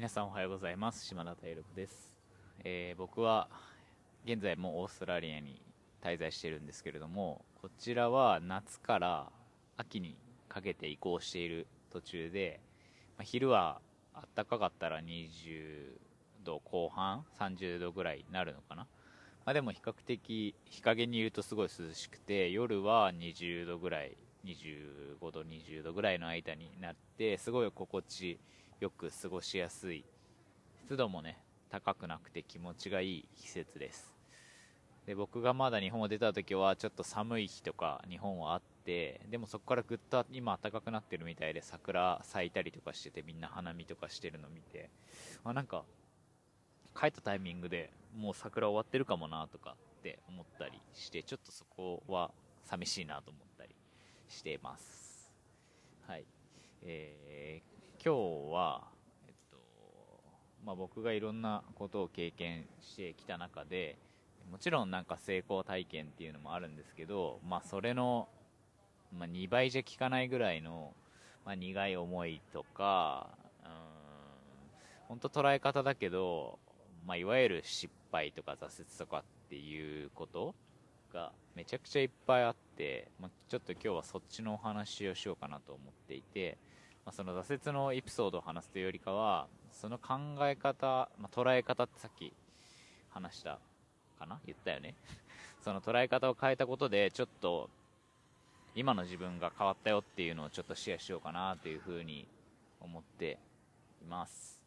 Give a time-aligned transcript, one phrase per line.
[0.00, 1.04] 皆さんおはようございます。
[1.04, 2.16] 島田大六です、
[2.64, 3.48] えー、僕は
[4.24, 5.60] 現在もオーストラリアに
[6.02, 9.26] 滞在しているんですけれどもこちらは夏から
[9.76, 10.16] 秋に
[10.48, 12.60] かけて移行している途中で、
[13.18, 13.82] まあ、昼は
[14.34, 15.90] 暖かかったら20
[16.44, 18.86] 度後半30度ぐらいになるのかな、
[19.44, 28.40] まあ、でも比較的日陰にいるとすごい涼しくて夜は20度ぐらい25度20度ぐらいの間になってすごい心地
[28.80, 30.04] よく過ごしやすい。
[30.84, 31.38] 湿度もね
[31.68, 34.16] 高くなくて気持ちがいい季節です。
[35.06, 44.90] で僕がまだ日本を出た時はちょっと寒い日とか日本はあってでもそこからぐっと今暖かくなってるみたいで桜咲いたりとかしててみんな花見とかしてるの見て。
[45.44, 45.84] あなんか
[46.98, 52.30] 帰ったタイミングでもう桜終わってるかもなとかって思ったりしてちょっとそこは
[52.64, 53.74] 寂しいなと思ったり
[54.28, 55.32] しています。
[56.06, 56.24] はい。
[56.82, 58.82] えー、今日は、
[59.28, 59.58] えっと
[60.64, 63.98] まあ、僕がいろんなことを経験してきた中で
[64.50, 68.28] もちろんなんか成功体験っていうのもあるんですけど、まあ、それの、
[69.14, 70.94] まあ、2倍じゃ効かないぐらいの、
[71.44, 73.28] まあ、苦い思いとか、
[75.06, 76.58] 本当捉え方だけど、
[77.06, 80.54] まあ、いわゆる失敗とか挫折とかっていうこと
[81.12, 86.56] がめちゃくちゃいっぱいあって、まあ、ちょっと今日はそっちのお話をしようかなと思っていて、
[87.04, 92.32] まあ、その挫折のエピソードを話すというよりかはその考え方、まあ、捉え方ってさっき
[93.10, 93.58] 話した
[94.18, 94.38] かな？
[94.46, 94.94] 言ったよね？
[95.62, 97.70] その捉え方を変えたことでちょっと
[98.74, 102.28] 今の自分が変わったよっていうのをちょっとシェアしようかなというふうに
[102.80, 103.38] 思って
[104.02, 104.62] います。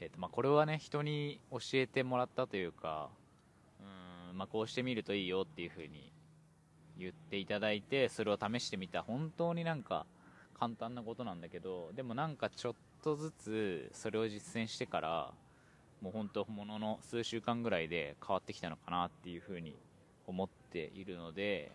[0.00, 3.08] えっ、とまあこれはね人に教えてもらったというか
[3.80, 6.12] うんまあこうしてみるといいよっていうふうに
[6.98, 9.02] 言っていただいてそれを試してみた。
[9.02, 10.04] 本当になんか
[10.58, 15.32] 簡単なことなんだけどでもなんかちょっとずつそれを実践してから
[16.00, 19.76] もう本当ものの数週間ぐらいで変わってきたのかなっていうふうに
[20.26, 21.72] 思っているので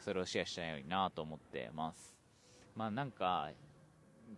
[0.00, 2.14] それをシェアしたいなと思ってます。
[2.76, 3.50] まあなんか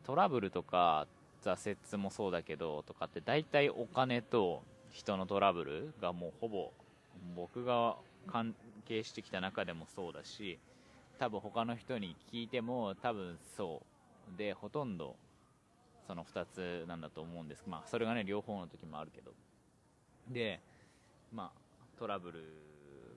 [0.05, 1.07] トラブルとか
[1.43, 6.73] 挫折もそうだけどとかって大体お金と人のトラブルがもうほぼ
[7.37, 7.97] 僕が
[8.27, 8.55] 関
[8.87, 10.59] 係してきた中でもそうだし
[11.21, 13.83] 多分他の人に聞いても多分そ
[14.35, 14.39] う。
[14.39, 15.17] でほとんど
[16.07, 17.65] その2つなんだと思うんです。
[17.67, 19.33] まあそれがね両方の時もあるけど。
[20.31, 20.61] で
[21.31, 22.43] まあトラブル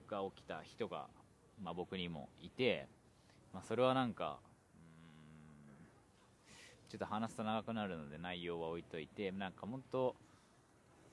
[0.06, 1.06] が起きた人が、
[1.62, 2.86] まあ、僕にもいて、
[3.54, 4.38] まあ、それはなんか
[6.90, 10.14] ちょっと話すと長くなるので内容は置いといてなんか本当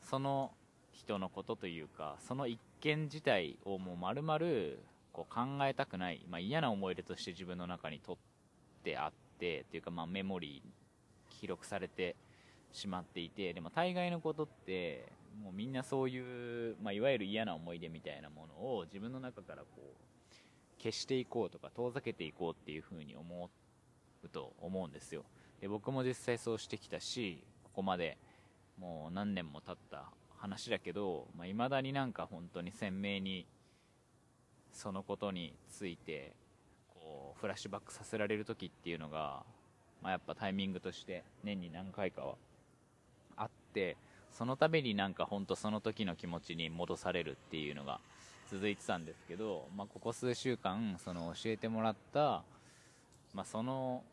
[0.02, 0.52] その
[0.92, 4.40] 人のことというかその一件自体をもう丸々
[5.12, 8.18] こう考えたくない、まあ、嫌な思い出として自分の中にとっ
[8.84, 12.16] てあってっていうかまあメモリー記録されて
[12.72, 15.12] しまっていてでも大概のことって
[15.42, 23.50] もうみんなそういう、まあ、いわゆる嫌な思い出みたいなものを自分の中からこう消していこうとか遠ざけていこうっていうふうに思
[24.24, 25.24] うと思うんですよ。
[25.60, 28.18] で僕も実際そうしてきたしここまで
[28.80, 33.46] もう何年も経った話だけどまあ、未だになんか本当に鮮明に
[34.74, 36.34] そのことについて
[36.94, 39.44] こうフラッシュバックさせられる時っていうのが
[40.02, 42.36] まあ、やっぱタイミングとして年に何回かは
[43.38, 43.98] あって
[44.32, 48.00] その度になんか本当その時の気持ちに戻されるっていうのが
[48.52, 52.44] 続いてたんですけど、まあ、ここ数週間その教えてもらった、
[53.34, 54.04] まあ、その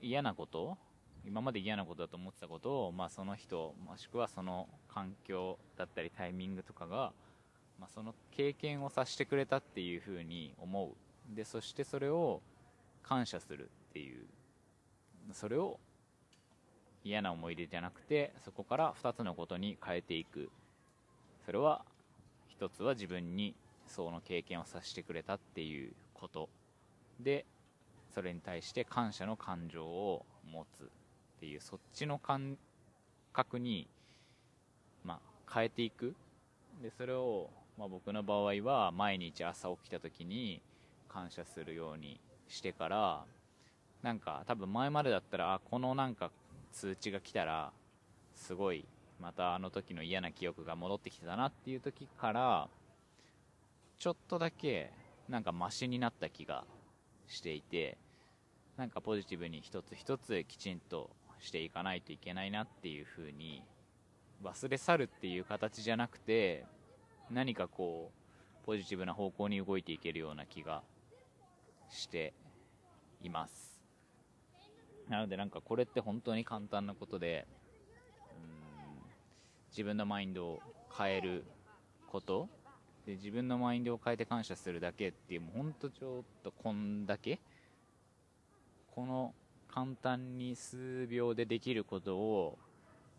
[0.00, 0.78] 嫌なこと
[1.26, 7.12] 今まで嫌なことだと思ってたことを、まあ、その人もしくはその環境だったりタイミングとかが、
[7.78, 11.34] まあ、その経験をさせてくれたっていうふうに思う。
[11.34, 12.40] でそしてそれを
[13.02, 14.26] 感謝するっていう。
[15.32, 15.78] それを
[17.04, 20.50] 嫌な思い出じゃなくてそこから2つのことに変えていく。
[21.44, 21.84] それは
[22.58, 23.54] 1つは自分に
[23.86, 26.48] その経験をさせてくれたっていうこと。
[27.20, 27.44] で
[28.14, 31.60] それに対して感謝の感情を持つっていう。
[31.60, 32.58] そっちの感
[33.32, 33.86] 覚に、
[35.04, 36.14] まあ、変えていく。
[36.82, 40.60] でそれを、まあ、僕の場合は毎日朝起きた時に
[41.08, 43.24] 感謝するようにしてから
[44.02, 46.30] なんか多分前までだったらあこのなんか
[46.72, 47.70] 通知が来たら
[48.34, 48.84] すごい
[49.20, 52.68] またあの時の嫌な記憶が戻ってきてたなっていう時から
[53.96, 54.90] ちょっとだけ
[55.28, 56.64] なんかマシになった気が
[57.28, 57.96] していて
[58.76, 61.10] なんかポジティブに一つ一つきちんと
[61.40, 63.62] していかないといけないなっていう風に
[64.42, 66.64] 忘れ去るっていう形じゃなくて
[67.30, 68.10] 何かこ
[68.62, 70.82] うポジティブな方向に動いていけるような気が
[71.90, 72.32] して
[73.22, 73.80] います。
[75.08, 77.46] なのでなんかこれって本当に簡単なことで
[79.70, 80.62] 自分のマインドを
[80.96, 81.44] 変える
[82.10, 82.48] こと。
[83.06, 87.40] で自分のマインドを変えて感謝するだけっていうもう本当ちょっとこんだけ。
[88.94, 89.34] この
[89.68, 92.58] 簡単に数秒でできることを、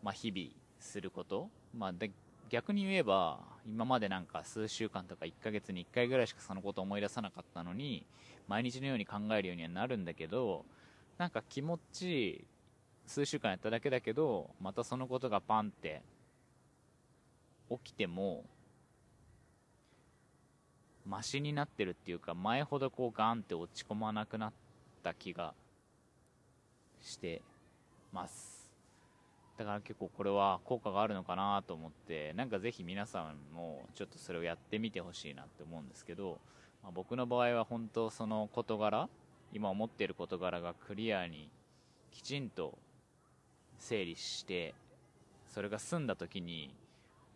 [0.02, 2.10] まあ、日々すること、まあ、で
[2.50, 8.04] 逆に言えば今までなんか数週間とか1ヶ月に1回ぐらいしかそのことを思い出さなかったのに
[8.48, 10.64] 毎日のように考えるようにはなるんだけど
[11.16, 12.44] なんか気持ち
[13.06, 16.02] 数週間やっただけだけどまたそのことがパンって
[17.70, 18.44] 起きても
[21.06, 24.52] マシになってるっていうか前ほどこうガンって落ち込まなくなっ
[25.02, 25.54] た気が
[27.00, 27.42] して
[28.12, 28.59] ます。
[29.60, 36.38] だから結構これは効果があるのかなと思ってなんかぜひ皆さんもちょっとそれをやってみてほしいなって思うんですけど、
[36.82, 39.06] まあ、僕の場合は本当その事柄
[39.52, 41.50] 今思っている事柄がクリアに
[42.10, 42.78] きちんと
[43.78, 44.72] 整理して
[45.46, 46.74] それが済んだ時に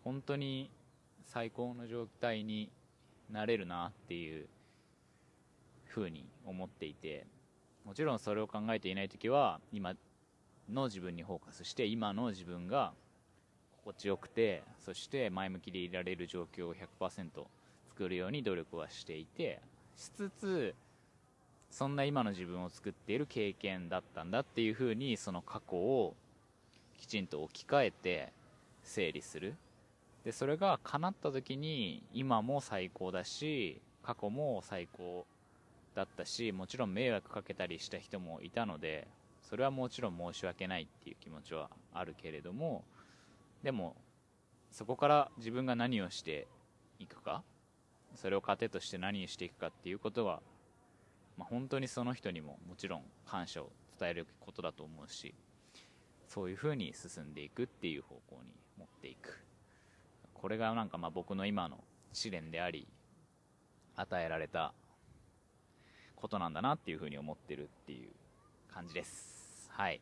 [0.03, 0.71] 本当に
[1.25, 2.71] 最高の状態に
[3.31, 4.47] なれるなっていう
[5.91, 7.27] 風に思っていて
[7.85, 9.93] もちろんそれを考えていない時は今
[10.71, 12.93] の自分にフォーカスして今の自分が
[13.79, 17.29] 心地よくてそして前向きでいられる状況を100%
[17.89, 19.61] 作るように努力はしていて
[19.97, 20.75] しつつ
[21.71, 26.15] そんな今の自分を作っている経験だったんだっていうふうにその過去を
[26.97, 28.33] きちんと置き換えて
[28.83, 29.57] 整理する。
[30.25, 35.27] でそれが叶った時に今も最高だし過去も最高
[35.95, 39.07] だったしもちろん迷惑かけたりした人もいたので
[39.49, 42.85] それはもちろん申し訳ないっていう気持ちはあるけれども
[43.63, 43.97] でも
[44.71, 46.49] そこから自分が何をして
[46.99, 47.43] いくか
[48.15, 50.41] それを糧として何をしていくかっていうことは、
[51.37, 55.35] まあ、本当にその人にももちろん感謝を伝えることだと思うし
[56.27, 59.45] そういうふうに進んでいくっていう方向に持っていく。
[60.33, 61.79] これがなんかまあ僕の今の
[62.13, 62.87] 試練であり
[63.97, 64.75] 与えられた
[66.17, 68.11] ことなんだなっていうふうに思ってるっていう
[68.73, 69.34] 感じです。
[69.77, 70.01] はい。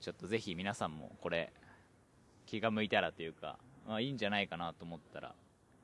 [0.00, 1.50] ちょっとぜひ皆さんもこれ
[2.44, 3.56] 気が向いたらというか、
[3.88, 5.34] まあ、いいんじゃないかなと思ったら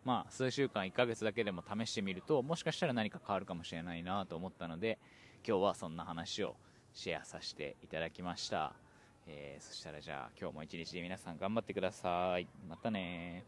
[0.04, 4.98] まあ数週間1ヶ月だけでも試してみるともしかしたら何か変わるかもしれないなと思ったので
[5.46, 6.54] 今日はそんな話を
[6.92, 8.74] シェアさせていただきました、
[9.26, 12.46] えー、そしたらじゃあ今日も一日で皆さん頑張ってください。
[12.68, 13.44] またね